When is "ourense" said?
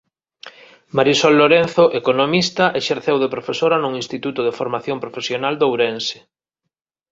5.69-6.17